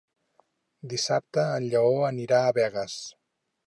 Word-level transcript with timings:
Dissabte 0.93 1.45
en 1.59 1.69
Lleó 1.75 1.95
anirà 2.11 2.43
a 2.49 2.61
Begues. 2.61 3.01